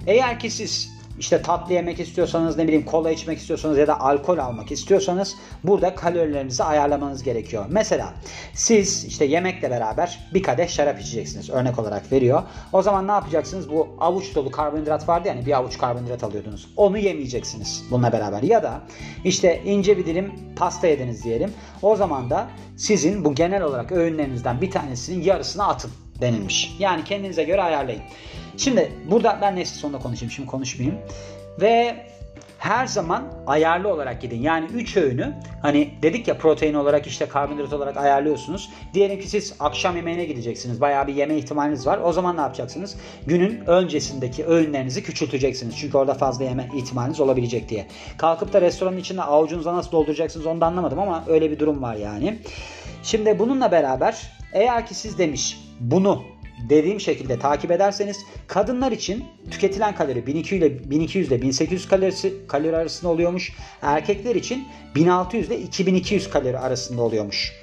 Eğer 0.08 0.40
ki 0.40 0.50
siz 0.50 0.97
işte 1.20 1.42
tatlı 1.42 1.74
yemek 1.74 2.00
istiyorsanız 2.00 2.58
ne 2.58 2.64
bileyim 2.64 2.86
kola 2.86 3.12
içmek 3.12 3.38
istiyorsanız 3.38 3.78
ya 3.78 3.88
da 3.88 4.00
alkol 4.00 4.38
almak 4.38 4.72
istiyorsanız 4.72 5.36
burada 5.64 5.96
kalorilerinizi 5.96 6.64
ayarlamanız 6.64 7.24
gerekiyor. 7.24 7.66
Mesela 7.70 8.14
siz 8.54 9.06
işte 9.06 9.26
yemekle 9.26 9.72
beraber 9.72 10.20
bir 10.34 10.44
kadeh 10.44 10.68
şarap 10.68 11.02
içeceksiniz 11.02 11.50
örnek 11.50 11.80
olarak 11.80 12.12
veriyor. 12.12 12.44
O 12.74 12.82
zaman 12.82 13.08
ne 13.08 13.12
yapacaksınız? 13.12 13.70
Bu 13.70 13.88
avuç 14.00 14.36
dolu 14.36 14.52
karbonhidrat 14.52 15.10
vardı 15.10 15.28
yani 15.28 15.46
bir 15.46 15.58
avuç 15.58 15.78
karbonhidrat 15.78 16.24
alıyordunuz. 16.24 16.68
Onu 16.78 16.98
yemeyeceksiniz 16.98 17.84
bununla 17.92 18.12
beraber. 18.12 18.44
Ya 18.44 18.64
da 18.64 18.82
işte 19.26 19.62
ince 19.66 19.98
bir 19.98 20.06
dilim 20.06 20.34
pasta 20.56 20.88
yediniz 20.88 21.24
diyelim. 21.24 21.54
O 21.82 21.96
zaman 21.96 22.30
da 22.30 22.48
sizin 22.78 23.26
bu 23.26 23.36
genel 23.36 23.64
olarak 23.64 23.92
öğünlerinizden 23.92 24.62
bir 24.62 24.72
tanesinin 24.72 25.24
yarısını 25.24 25.68
atın 25.68 25.92
denilmiş. 26.22 26.76
Yani 26.80 27.04
kendinize 27.04 27.44
göre 27.44 27.62
ayarlayın. 27.62 28.02
Şimdi 28.58 28.92
burada 29.12 29.40
ben 29.42 29.56
neyse 29.56 29.76
sonunda 29.76 30.00
konuşayım. 30.00 30.32
Şimdi 30.32 30.50
konuşmayayım. 30.50 31.00
Ve 31.62 32.06
her 32.58 32.88
zaman 32.88 33.24
ayarlı 33.48 33.94
olarak 33.94 34.22
gidin. 34.22 34.42
Yani 34.42 34.66
3 34.66 34.98
öğünü 34.98 35.34
hani 35.62 35.94
dedik 36.02 36.28
ya 36.28 36.38
protein 36.38 36.74
olarak 36.74 37.08
işte 37.08 37.26
karbonhidrat 37.26 37.74
olarak 37.74 37.98
ayarlıyorsunuz. 37.98 38.70
Diyelim 38.94 39.20
ki 39.20 39.28
siz 39.30 39.56
akşam 39.60 39.96
yemeğine 39.96 40.26
gideceksiniz. 40.26 40.82
Bayağı 40.82 41.08
bir 41.08 41.16
yeme 41.16 41.38
ihtimaliniz 41.38 41.88
var. 41.88 42.00
O 42.04 42.14
zaman 42.14 42.38
ne 42.38 42.42
yapacaksınız? 42.42 42.98
Günün 43.26 43.66
öncesindeki 43.66 44.46
öğünlerinizi 44.46 45.04
küçülteceksiniz. 45.04 45.78
Çünkü 45.78 45.98
orada 45.98 46.14
fazla 46.14 46.44
yeme 46.44 46.70
ihtimaliniz 46.76 47.20
olabilecek 47.20 47.70
diye. 47.70 47.88
Kalkıp 48.18 48.54
da 48.54 48.62
restoranın 48.62 48.98
içinde 48.98 49.22
avucunuza 49.22 49.74
nasıl 49.74 49.92
dolduracaksınız 49.92 50.46
onu 50.46 50.62
da 50.62 50.66
anlamadım 50.66 51.00
ama 51.00 51.24
öyle 51.28 51.52
bir 51.52 51.60
durum 51.60 51.82
var 51.82 51.96
yani. 51.96 52.40
Şimdi 53.04 53.40
bununla 53.40 53.72
beraber 53.72 54.32
eğer 54.54 54.86
ki 54.86 54.96
siz 54.96 55.18
demiş 55.18 55.67
bunu 55.80 56.24
dediğim 56.70 57.00
şekilde 57.00 57.40
takip 57.40 57.72
ederseniz 57.72 58.18
kadınlar 58.48 58.92
için 58.92 59.26
tüketilen 59.52 59.96
kalori 59.96 60.28
1200 60.28 60.62
ile 60.62 60.90
1200 60.92 61.28
ile 61.28 61.42
1800 61.42 61.88
kalorisi 61.88 62.34
kalori 62.48 62.78
arasında 62.78 63.12
oluyormuş. 63.12 63.54
Erkekler 63.82 64.36
için 64.36 64.68
1600 64.96 65.48
ile 65.48 65.60
2200 65.60 66.30
kalori 66.30 66.60
arasında 66.60 67.02
oluyormuş. 67.02 67.54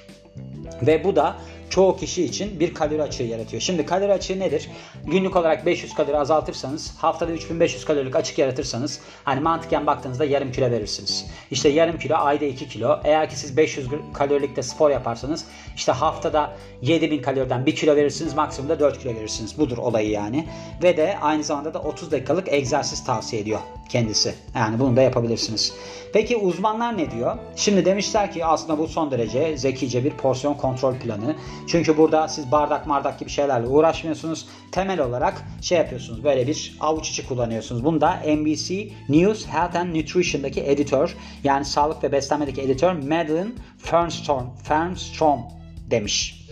Ve 0.82 1.04
bu 1.04 1.16
da 1.16 1.36
çoğu 1.70 1.96
kişi 1.96 2.24
için 2.24 2.60
bir 2.60 2.74
kalori 2.74 3.02
açığı 3.02 3.22
yaratıyor. 3.22 3.62
Şimdi 3.62 3.86
kalori 3.86 4.12
açığı 4.12 4.40
nedir? 4.40 4.68
Günlük 5.06 5.36
olarak 5.36 5.66
500 5.66 5.94
kalori 5.94 6.18
azaltırsanız, 6.18 6.94
haftada 6.98 7.32
3500 7.32 7.84
kalorilik 7.84 8.16
açık 8.16 8.38
yaratırsanız 8.38 9.00
hani 9.24 9.40
mantıken 9.40 9.86
baktığınızda 9.86 10.24
yarım 10.24 10.52
kilo 10.52 10.70
verirsiniz. 10.70 11.26
İşte 11.50 11.68
yarım 11.68 11.98
kilo 11.98 12.16
ayda 12.16 12.44
2 12.44 12.68
kilo. 12.68 13.00
Eğer 13.04 13.30
ki 13.30 13.38
siz 13.38 13.56
500 13.56 13.88
kalorilikte 14.14 14.62
spor 14.62 14.90
yaparsanız 14.90 15.44
işte 15.76 15.92
haftada 15.92 16.56
7000 16.82 17.22
kaloriden 17.22 17.66
1 17.66 17.76
kilo 17.76 17.96
verirsiniz 17.96 18.34
maksimumda 18.34 18.80
4 18.80 19.02
kilo 19.02 19.14
verirsiniz. 19.14 19.58
Budur 19.58 19.78
olayı 19.78 20.10
yani. 20.10 20.48
Ve 20.82 20.96
de 20.96 21.18
aynı 21.20 21.44
zamanda 21.44 21.74
da 21.74 21.78
30 21.78 22.10
dakikalık 22.10 22.52
egzersiz 22.52 23.04
tavsiye 23.04 23.42
ediyor 23.42 23.60
kendisi. 23.88 24.34
Yani 24.54 24.78
bunu 24.78 24.96
da 24.96 25.02
yapabilirsiniz. 25.02 25.72
Peki 26.12 26.36
uzmanlar 26.36 26.98
ne 26.98 27.10
diyor? 27.10 27.36
Şimdi 27.56 27.84
demişler 27.84 28.32
ki 28.32 28.44
aslında 28.44 28.78
bu 28.78 28.88
son 28.88 29.10
derece 29.10 29.56
zekice 29.56 30.04
bir 30.04 30.10
porsiyon 30.10 30.54
kontrol 30.54 30.94
planı. 30.94 31.36
Çünkü 31.66 31.96
burada 31.96 32.28
siz 32.28 32.52
bardak 32.52 32.86
mardak 32.86 33.18
gibi 33.18 33.30
şeylerle 33.30 33.66
uğraşmıyorsunuz. 33.66 34.48
Temel 34.72 35.00
olarak 35.00 35.42
şey 35.60 35.78
yapıyorsunuz. 35.78 36.24
Böyle 36.24 36.46
bir 36.46 36.76
avuç 36.80 37.10
içi 37.10 37.28
kullanıyorsunuz. 37.28 37.84
Bunu 37.84 38.00
da 38.00 38.10
NBC 38.26 38.88
News 39.08 39.46
Health 39.46 39.76
and 39.76 39.94
Nutrition'daki 39.94 40.60
editör 40.62 41.16
yani 41.44 41.64
sağlık 41.64 42.04
ve 42.04 42.12
beslenmedeki 42.12 42.62
editör 42.62 42.92
Madeline 42.92 43.52
Fernstrom, 43.78 44.56
Fernstrom 44.64 45.40
demiş. 45.90 46.44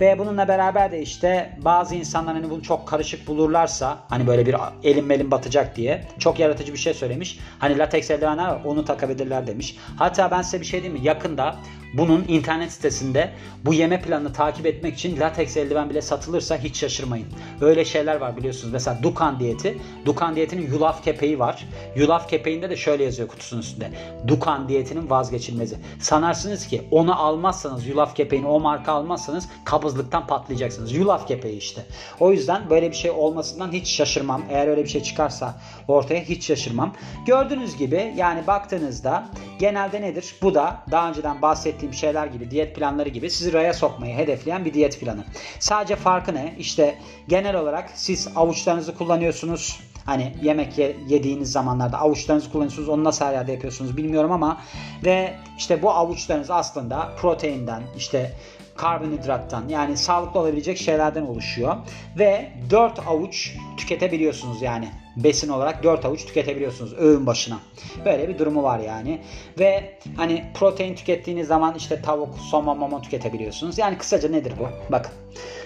Ve 0.00 0.18
bununla 0.18 0.48
beraber 0.48 0.92
de 0.92 1.02
işte 1.02 1.56
bazı 1.64 1.94
insanlar 1.94 2.34
hani 2.34 2.50
bunu 2.50 2.62
çok 2.62 2.88
karışık 2.88 3.28
bulurlarsa 3.28 3.98
hani 4.08 4.26
böyle 4.26 4.46
bir 4.46 4.56
elim 4.82 5.06
melim 5.06 5.30
batacak 5.30 5.76
diye 5.76 6.04
çok 6.18 6.38
yaratıcı 6.38 6.72
bir 6.72 6.78
şey 6.78 6.94
söylemiş. 6.94 7.38
Hani 7.58 7.78
lateks 7.78 8.10
eldivenler 8.10 8.46
var 8.46 8.60
onu 8.64 8.84
takabilirler 8.84 9.46
demiş. 9.46 9.76
Hatta 9.96 10.30
ben 10.30 10.42
size 10.42 10.60
bir 10.60 10.66
şey 10.66 10.82
diyeyim 10.82 11.02
mi? 11.02 11.06
Yakında 11.06 11.56
bunun 11.98 12.24
internet 12.28 12.72
sitesinde 12.72 13.30
bu 13.64 13.74
yeme 13.74 14.02
planını 14.02 14.32
takip 14.32 14.66
etmek 14.66 14.94
için 14.94 15.20
lateks 15.20 15.56
eldiven 15.56 15.90
bile 15.90 16.02
satılırsa 16.02 16.56
hiç 16.56 16.76
şaşırmayın. 16.76 17.26
Öyle 17.60 17.84
şeyler 17.84 18.16
var 18.16 18.36
biliyorsunuz. 18.36 18.72
Mesela 18.72 19.02
Dukan 19.02 19.40
diyeti. 19.40 19.78
Dukan 20.04 20.36
diyetinin 20.36 20.70
yulaf 20.72 21.04
kepeği 21.04 21.38
var. 21.38 21.68
Yulaf 21.96 22.28
kepeğinde 22.28 22.70
de 22.70 22.76
şöyle 22.76 23.04
yazıyor 23.04 23.28
kutusunun 23.28 23.60
üstünde. 23.60 23.90
Dukan 24.28 24.68
diyetinin 24.68 25.10
vazgeçilmezi. 25.10 25.76
Sanarsınız 26.00 26.66
ki 26.66 26.82
onu 26.90 27.20
almazsanız 27.20 27.86
yulaf 27.86 28.16
kepeğini 28.16 28.46
o 28.46 28.60
marka 28.60 28.92
almazsanız 28.92 29.48
kabızlıktan 29.64 30.26
patlayacaksınız. 30.26 30.92
Yulaf 30.92 31.28
kepeği 31.28 31.58
işte. 31.58 31.82
O 32.20 32.32
yüzden 32.32 32.70
böyle 32.70 32.90
bir 32.90 32.96
şey 32.96 33.10
olmasından 33.10 33.72
hiç 33.72 33.88
şaşırmam. 33.88 34.42
Eğer 34.50 34.68
öyle 34.68 34.84
bir 34.84 34.88
şey 34.88 35.02
çıkarsa 35.02 35.54
ortaya 35.88 36.20
hiç 36.20 36.46
şaşırmam. 36.46 36.94
Gördüğünüz 37.26 37.76
gibi 37.76 38.14
yani 38.16 38.46
baktığınızda 38.46 39.26
genelde 39.58 40.02
nedir? 40.02 40.34
Bu 40.42 40.54
da 40.54 40.76
daha 40.90 41.08
önceden 41.08 41.42
bahsettiğim 41.42 41.85
şeyler 41.94 42.26
gibi 42.26 42.50
diyet 42.50 42.76
planları 42.76 43.08
gibi 43.08 43.30
sizi 43.30 43.52
raya 43.52 43.74
sokmayı 43.74 44.14
hedefleyen 44.16 44.64
bir 44.64 44.74
diyet 44.74 45.00
planı. 45.00 45.24
Sadece 45.58 45.96
farkı 45.96 46.34
ne? 46.34 46.54
İşte 46.58 46.98
genel 47.28 47.56
olarak 47.56 47.90
siz 47.94 48.28
avuçlarınızı 48.36 48.94
kullanıyorsunuz. 48.94 49.80
Hani 50.04 50.34
yemek 50.42 50.78
yediğiniz 51.08 51.52
zamanlarda 51.52 51.98
avuçlarınızı 51.98 52.52
kullanıyorsunuz. 52.52 52.88
Onu 52.88 53.04
nasıl 53.04 53.24
her 53.24 53.32
yerde 53.32 53.52
yapıyorsunuz 53.52 53.96
bilmiyorum 53.96 54.32
ama 54.32 54.60
ve 55.04 55.34
işte 55.58 55.82
bu 55.82 55.90
avuçlarınız 55.90 56.50
aslında 56.50 57.12
proteinden 57.20 57.82
işte 57.96 58.32
karbonhidrattan 58.76 59.68
yani 59.68 59.96
sağlıklı 59.96 60.40
olabilecek 60.40 60.78
şeylerden 60.78 61.22
oluşuyor. 61.22 61.76
Ve 62.18 62.52
4 62.70 62.98
avuç 63.06 63.54
tüketebiliyorsunuz 63.76 64.62
yani 64.62 64.88
besin 65.16 65.48
olarak 65.48 65.82
4 65.82 66.04
avuç 66.04 66.26
tüketebiliyorsunuz 66.26 66.94
öğün 66.98 67.26
başına. 67.26 67.58
Böyle 68.04 68.28
bir 68.28 68.38
durumu 68.38 68.62
var 68.62 68.78
yani. 68.78 69.20
Ve 69.58 69.98
hani 70.16 70.44
protein 70.54 70.94
tükettiğiniz 70.94 71.46
zaman 71.46 71.74
işte 71.74 72.02
tavuk, 72.02 72.38
somon, 72.38 72.78
momon 72.78 73.02
tüketebiliyorsunuz. 73.02 73.78
Yani 73.78 73.98
kısaca 73.98 74.28
nedir 74.28 74.52
bu? 74.58 74.92
Bakın. 74.92 75.12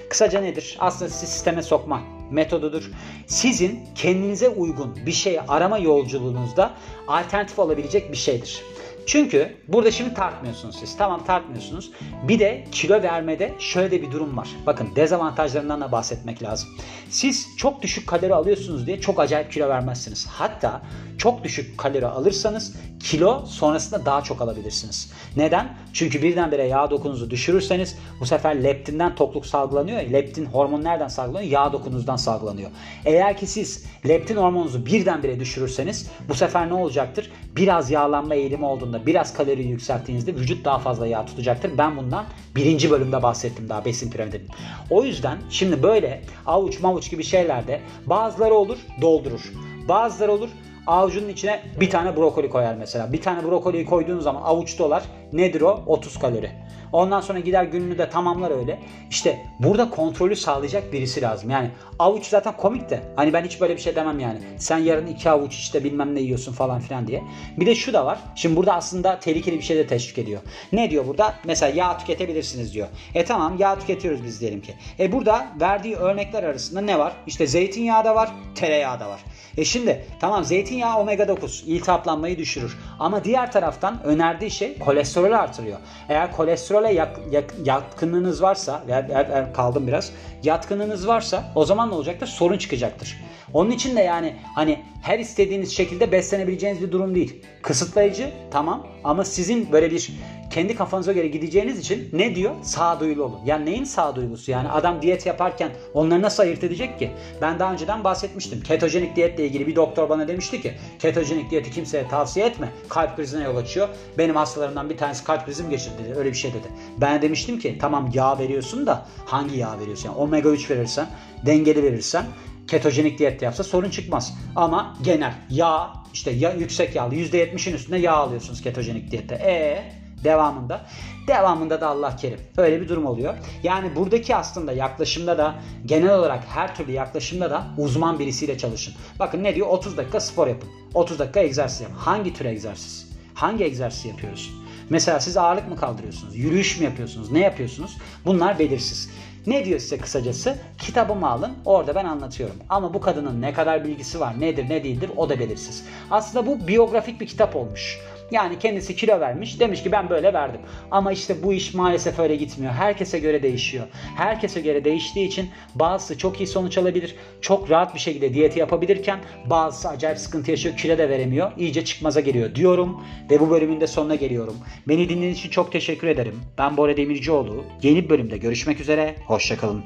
Kısaca 0.08 0.40
nedir? 0.40 0.76
Aslında 0.80 1.10
sisteme 1.10 1.62
sokma 1.62 2.00
metodudur. 2.30 2.90
Sizin 3.26 3.80
kendinize 3.94 4.48
uygun 4.48 4.96
bir 5.06 5.12
şey 5.12 5.40
arama 5.48 5.78
yolculuğunuzda 5.78 6.70
alternatif 7.08 7.58
olabilecek 7.58 8.12
bir 8.12 8.16
şeydir. 8.16 8.62
Çünkü 9.10 9.56
burada 9.68 9.90
şimdi 9.90 10.14
tartmıyorsunuz 10.14 10.76
siz. 10.76 10.96
Tamam 10.96 11.24
tartmıyorsunuz. 11.24 11.90
Bir 12.28 12.38
de 12.38 12.64
kilo 12.72 13.02
vermede 13.02 13.54
şöyle 13.58 13.90
de 13.90 14.02
bir 14.02 14.12
durum 14.12 14.36
var. 14.36 14.48
Bakın 14.66 14.88
dezavantajlarından 14.96 15.80
da 15.80 15.92
bahsetmek 15.92 16.42
lazım. 16.42 16.68
Siz 17.08 17.46
çok 17.56 17.82
düşük 17.82 18.06
kalori 18.06 18.34
alıyorsunuz 18.34 18.86
diye 18.86 19.00
çok 19.00 19.20
acayip 19.20 19.52
kilo 19.52 19.68
vermezsiniz. 19.68 20.26
Hatta 20.26 20.82
çok 21.18 21.44
düşük 21.44 21.78
kalori 21.78 22.06
alırsanız 22.06 22.76
kilo 23.00 23.44
sonrasında 23.46 24.06
daha 24.06 24.22
çok 24.22 24.40
alabilirsiniz. 24.40 25.12
Neden? 25.36 25.76
Çünkü 25.92 26.22
birdenbire 26.22 26.66
yağ 26.66 26.90
dokunuzu 26.90 27.30
düşürürseniz 27.30 27.98
bu 28.20 28.26
sefer 28.26 28.64
leptinden 28.64 29.14
tokluk 29.14 29.46
salgılanıyor. 29.46 30.00
Leptin 30.00 30.46
hormonu 30.46 30.84
nereden 30.84 31.08
salgılanıyor? 31.08 31.50
Yağ 31.50 31.72
dokunuzdan 31.72 32.16
salgılanıyor. 32.16 32.70
Eğer 33.04 33.36
ki 33.36 33.46
siz 33.46 33.84
leptin 34.08 34.36
hormonunuzu 34.36 34.86
birdenbire 34.86 35.40
düşürürseniz 35.40 36.10
bu 36.28 36.34
sefer 36.34 36.68
ne 36.68 36.74
olacaktır? 36.74 37.30
Biraz 37.56 37.90
yağlanma 37.90 38.34
eğilimi 38.34 38.64
olduğunda, 38.64 39.06
biraz 39.06 39.34
kalori 39.34 39.62
yükselttiğinizde 39.62 40.34
vücut 40.34 40.64
daha 40.64 40.78
fazla 40.78 41.06
yağ 41.06 41.26
tutacaktır. 41.26 41.78
Ben 41.78 41.96
bundan 41.96 42.24
birinci 42.56 42.90
bölümde 42.90 43.22
bahsettim 43.22 43.68
daha 43.68 43.84
besin 43.84 44.10
piramidinin. 44.10 44.48
O 44.90 45.04
yüzden 45.04 45.38
şimdi 45.50 45.82
böyle 45.82 46.22
avuç 46.46 46.80
mavuç 46.80 47.10
gibi 47.10 47.24
şeylerde 47.24 47.80
bazıları 48.06 48.54
olur 48.54 48.78
doldurur. 49.00 49.52
Bazıları 49.88 50.32
olur 50.32 50.48
avucunun 50.86 51.28
içine 51.28 51.60
bir 51.80 51.90
tane 51.90 52.16
brokoli 52.16 52.50
koyar 52.50 52.74
mesela. 52.74 53.12
Bir 53.12 53.22
tane 53.22 53.44
brokoliyi 53.44 53.84
koyduğun 53.84 54.20
zaman 54.20 54.42
avuç 54.42 54.78
dolar. 54.78 55.02
Nedir 55.32 55.60
o? 55.60 55.82
30 55.86 56.18
kalori. 56.18 56.50
Ondan 56.92 57.20
sonra 57.20 57.38
gider 57.38 57.64
gününü 57.64 57.98
de 57.98 58.10
tamamlar 58.10 58.50
öyle. 58.50 58.78
İşte 59.10 59.46
burada 59.58 59.90
kontrolü 59.90 60.36
sağlayacak 60.36 60.92
birisi 60.92 61.22
lazım. 61.22 61.50
Yani 61.50 61.70
avuç 61.98 62.26
zaten 62.26 62.56
komik 62.56 62.90
de. 62.90 63.02
Hani 63.16 63.32
ben 63.32 63.44
hiç 63.44 63.60
böyle 63.60 63.76
bir 63.76 63.80
şey 63.80 63.96
demem 63.96 64.20
yani. 64.20 64.38
Sen 64.58 64.78
yarın 64.78 65.06
iki 65.06 65.30
avuç 65.30 65.54
işte 65.54 65.84
bilmem 65.84 66.14
ne 66.14 66.20
yiyorsun 66.20 66.52
falan 66.52 66.80
filan 66.80 67.06
diye. 67.06 67.22
Bir 67.56 67.66
de 67.66 67.74
şu 67.74 67.92
da 67.92 68.06
var. 68.06 68.18
Şimdi 68.34 68.56
burada 68.56 68.74
aslında 68.74 69.20
tehlikeli 69.20 69.56
bir 69.56 69.62
şey 69.62 69.76
de 69.76 69.86
teşvik 69.86 70.18
ediyor. 70.18 70.40
Ne 70.72 70.90
diyor 70.90 71.06
burada? 71.06 71.34
Mesela 71.44 71.72
yağ 71.74 71.98
tüketebilirsiniz 71.98 72.74
diyor. 72.74 72.88
E 73.14 73.24
tamam 73.24 73.56
yağ 73.58 73.78
tüketiyoruz 73.78 74.24
biz 74.24 74.40
diyelim 74.40 74.60
ki. 74.60 74.74
E 74.98 75.12
burada 75.12 75.46
verdiği 75.60 75.96
örnekler 75.96 76.42
arasında 76.42 76.80
ne 76.80 76.98
var? 76.98 77.12
İşte 77.26 77.46
zeytinyağı 77.46 78.04
da 78.04 78.14
var, 78.14 78.30
tereyağı 78.54 79.00
da 79.00 79.08
var. 79.08 79.20
E 79.56 79.64
şimdi 79.64 80.04
tamam 80.20 80.44
zeytinyağı 80.44 80.98
omega 80.98 81.28
9 81.28 81.64
iltihaplanmayı 81.66 82.38
düşürür. 82.38 82.78
Ama 82.98 83.24
diğer 83.24 83.52
taraftan 83.52 84.02
önerdiği 84.04 84.50
şey 84.50 84.78
kolesterolü 85.20 85.36
artırıyor. 85.36 85.78
Eğer 86.08 86.32
kolesterole 86.32 86.92
yak, 86.92 87.20
yak, 87.30 87.54
yatkınlığınız 87.64 88.42
varsa, 88.42 88.82
eğer, 88.88 89.08
eğer 89.08 89.54
kaldım 89.54 89.86
biraz, 89.86 90.12
yatkınlığınız 90.42 91.08
varsa 91.08 91.52
o 91.54 91.64
zaman 91.64 91.90
ne 91.90 91.94
olacaktır? 91.94 92.26
Sorun 92.26 92.58
çıkacaktır. 92.58 93.16
Onun 93.52 93.70
için 93.70 93.96
de 93.96 94.00
yani 94.00 94.36
hani 94.54 94.84
her 95.02 95.18
istediğiniz 95.18 95.76
şekilde 95.76 96.12
beslenebileceğiniz 96.12 96.82
bir 96.82 96.92
durum 96.92 97.14
değil. 97.14 97.42
Kısıtlayıcı 97.62 98.30
tamam 98.50 98.86
ama 99.04 99.24
sizin 99.24 99.72
böyle 99.72 99.90
bir 99.90 100.10
kendi 100.50 100.74
kafanıza 100.74 101.12
göre 101.12 101.28
gideceğiniz 101.28 101.78
için 101.78 102.08
ne 102.12 102.34
diyor? 102.34 102.54
Sağduyulu 102.62 103.24
olun. 103.24 103.40
Yani 103.46 103.66
neyin 103.66 103.84
sağduyulusu? 103.84 104.50
Yani 104.50 104.68
adam 104.68 105.02
diyet 105.02 105.26
yaparken 105.26 105.70
onları 105.94 106.22
nasıl 106.22 106.42
ayırt 106.42 106.64
edecek 106.64 106.98
ki? 106.98 107.10
Ben 107.42 107.58
daha 107.58 107.72
önceden 107.72 108.04
bahsetmiştim. 108.04 108.62
Ketojenik 108.62 109.16
diyetle 109.16 109.46
ilgili 109.46 109.66
bir 109.66 109.76
doktor 109.76 110.08
bana 110.08 110.28
demişti 110.28 110.62
ki 110.62 110.72
ketojenik 110.98 111.50
diyeti 111.50 111.70
kimseye 111.70 112.08
tavsiye 112.08 112.46
etme. 112.46 112.68
Kalp 112.88 113.16
krizine 113.16 113.44
yol 113.44 113.56
açıyor. 113.56 113.88
Benim 114.18 114.36
hastalarımdan 114.36 114.90
bir 114.90 114.96
tanesi 114.96 115.24
kalp 115.24 115.46
krizim 115.46 115.70
geçirdi 115.70 116.04
dedi. 116.04 116.18
Öyle 116.18 116.28
bir 116.28 116.36
şey 116.36 116.50
dedi. 116.50 116.66
Ben 117.00 117.22
demiştim 117.22 117.58
ki 117.58 117.78
tamam 117.80 118.10
yağ 118.14 118.38
veriyorsun 118.38 118.86
da 118.86 119.06
hangi 119.24 119.56
yağ 119.56 119.78
veriyorsun? 119.80 120.08
Yani 120.08 120.18
omega 120.18 120.50
3 120.50 120.70
verirsen, 120.70 121.06
dengeli 121.46 121.82
verirsen 121.82 122.24
ketojenik 122.70 123.18
diyet 123.18 123.42
yapsa 123.42 123.64
sorun 123.64 123.90
çıkmaz. 123.90 124.34
Ama 124.56 124.96
genel 125.02 125.34
yağ 125.50 125.92
işte 126.12 126.30
ya 126.30 126.52
yüksek 126.52 126.96
yağlı 126.96 127.14
%70'in 127.14 127.74
üstünde 127.74 127.98
yağ 127.98 128.14
alıyorsunuz 128.16 128.62
ketojenik 128.62 129.10
diyette. 129.10 129.34
E 129.34 129.82
devamında. 130.24 130.86
Devamında 131.26 131.80
da 131.80 131.88
Allah 131.88 132.16
kerim. 132.16 132.40
Öyle 132.56 132.80
bir 132.80 132.88
durum 132.88 133.06
oluyor. 133.06 133.34
Yani 133.62 133.96
buradaki 133.96 134.36
aslında 134.36 134.72
yaklaşımda 134.72 135.38
da 135.38 135.54
genel 135.86 136.14
olarak 136.14 136.44
her 136.48 136.74
türlü 136.74 136.92
yaklaşımda 136.92 137.50
da 137.50 137.66
uzman 137.78 138.18
birisiyle 138.18 138.58
çalışın. 138.58 138.94
Bakın 139.18 139.44
ne 139.44 139.54
diyor? 139.54 139.66
30 139.66 139.96
dakika 139.96 140.20
spor 140.20 140.46
yapın. 140.46 140.68
30 140.94 141.18
dakika 141.18 141.40
egzersiz 141.40 141.80
yapın. 141.80 141.96
Hangi 141.96 142.34
tür 142.34 142.44
egzersiz? 142.44 143.10
Hangi 143.34 143.64
egzersiz 143.64 144.04
yapıyoruz? 144.04 144.50
Mesela 144.90 145.20
siz 145.20 145.36
ağırlık 145.36 145.68
mı 145.68 145.76
kaldırıyorsunuz? 145.76 146.36
Yürüyüş 146.36 146.78
mü 146.78 146.84
yapıyorsunuz? 146.84 147.32
Ne 147.32 147.40
yapıyorsunuz? 147.40 147.96
Bunlar 148.24 148.58
belirsiz. 148.58 149.10
Ne 149.46 149.64
diyor 149.64 149.80
size 149.80 149.98
kısacası? 149.98 150.58
Kitabımı 150.78 151.30
alın 151.30 151.52
orada 151.64 151.94
ben 151.94 152.04
anlatıyorum. 152.04 152.56
Ama 152.68 152.94
bu 152.94 153.00
kadının 153.00 153.42
ne 153.42 153.52
kadar 153.52 153.84
bilgisi 153.84 154.20
var 154.20 154.40
nedir 154.40 154.68
ne 154.68 154.84
değildir 154.84 155.10
o 155.16 155.28
da 155.28 155.38
belirsiz. 155.38 155.84
Aslında 156.10 156.46
bu 156.46 156.68
biyografik 156.68 157.20
bir 157.20 157.26
kitap 157.26 157.56
olmuş. 157.56 157.98
Yani 158.30 158.58
kendisi 158.58 158.96
kilo 158.96 159.20
vermiş. 159.20 159.60
Demiş 159.60 159.82
ki 159.82 159.92
ben 159.92 160.10
böyle 160.10 160.32
verdim. 160.32 160.60
Ama 160.90 161.12
işte 161.12 161.42
bu 161.42 161.52
iş 161.52 161.74
maalesef 161.74 162.18
öyle 162.18 162.36
gitmiyor. 162.36 162.72
Herkese 162.72 163.18
göre 163.18 163.42
değişiyor. 163.42 163.86
Herkese 164.16 164.60
göre 164.60 164.84
değiştiği 164.84 165.26
için 165.26 165.50
bazısı 165.74 166.18
çok 166.18 166.40
iyi 166.40 166.46
sonuç 166.46 166.78
alabilir. 166.78 167.14
Çok 167.40 167.70
rahat 167.70 167.94
bir 167.94 168.00
şekilde 168.00 168.34
diyeti 168.34 168.58
yapabilirken 168.58 169.20
bazısı 169.46 169.88
acayip 169.88 170.18
sıkıntı 170.18 170.50
yaşıyor. 170.50 170.76
Kilo 170.76 170.98
da 170.98 171.08
veremiyor. 171.08 171.52
İyice 171.56 171.84
çıkmaza 171.84 172.20
geliyor 172.20 172.54
diyorum. 172.54 173.04
Ve 173.30 173.40
bu 173.40 173.50
bölümün 173.50 173.80
de 173.80 173.86
sonuna 173.86 174.14
geliyorum. 174.14 174.56
Beni 174.88 175.08
dinlediğiniz 175.08 175.38
için 175.38 175.50
çok 175.50 175.72
teşekkür 175.72 176.08
ederim. 176.08 176.40
Ben 176.58 176.76
Bora 176.76 176.96
Demircioğlu. 176.96 177.64
Yeni 177.82 178.04
bir 178.04 178.10
bölümde 178.10 178.38
görüşmek 178.38 178.80
üzere. 178.80 179.14
Hoşçakalın. 179.26 179.82